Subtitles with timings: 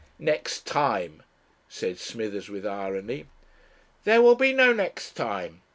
[0.17, 1.21] "Next time"
[1.69, 3.27] said Smithers with irony.
[4.03, 5.61] "There will be no next time.